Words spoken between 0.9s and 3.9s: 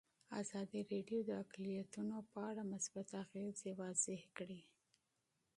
راډیو د اقلیتونه په اړه مثبت اغېزې